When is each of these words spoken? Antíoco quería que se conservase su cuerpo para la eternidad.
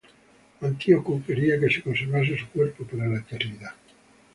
Antíoco 0.69 1.13
quería 1.25 1.59
que 1.59 1.69
se 1.73 1.83
conservase 1.83 2.35
su 2.35 2.49
cuerpo 2.49 2.83
para 2.85 3.05
la 3.07 3.19
eternidad. 3.19 3.75